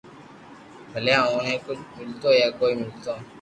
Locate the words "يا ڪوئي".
2.39-2.73